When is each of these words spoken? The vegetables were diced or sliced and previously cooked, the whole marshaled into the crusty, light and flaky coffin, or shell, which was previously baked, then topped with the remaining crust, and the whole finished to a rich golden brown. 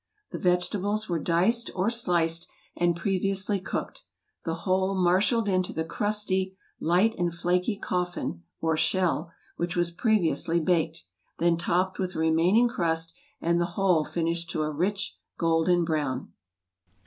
The 0.31 0.39
vegetables 0.39 1.07
were 1.07 1.19
diced 1.19 1.69
or 1.75 1.91
sliced 1.91 2.47
and 2.75 2.95
previously 2.95 3.59
cooked, 3.59 4.01
the 4.45 4.55
whole 4.65 4.95
marshaled 4.95 5.47
into 5.47 5.73
the 5.73 5.83
crusty, 5.85 6.57
light 6.79 7.13
and 7.19 7.31
flaky 7.31 7.77
coffin, 7.77 8.41
or 8.61 8.75
shell, 8.75 9.31
which 9.57 9.75
was 9.75 9.91
previously 9.91 10.59
baked, 10.59 11.03
then 11.37 11.55
topped 11.55 11.99
with 11.99 12.13
the 12.13 12.19
remaining 12.19 12.67
crust, 12.67 13.13
and 13.41 13.61
the 13.61 13.65
whole 13.77 14.03
finished 14.03 14.49
to 14.49 14.63
a 14.63 14.71
rich 14.71 15.19
golden 15.37 15.85
brown. 15.85 16.33